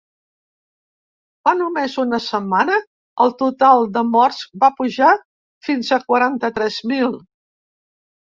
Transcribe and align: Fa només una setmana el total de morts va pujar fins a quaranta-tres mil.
Fa 1.47 1.51
només 1.59 1.97
una 2.03 2.19
setmana 2.27 2.77
el 3.25 3.33
total 3.43 3.85
de 3.99 4.03
morts 4.15 4.41
va 4.65 4.71
pujar 4.81 5.11
fins 5.69 5.93
a 5.99 6.01
quaranta-tres 6.09 6.81
mil. 6.95 7.17